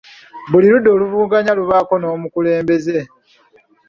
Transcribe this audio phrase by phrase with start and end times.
[0.49, 2.97] Buli ludda oluvuganya lubaako n'omukulembeze.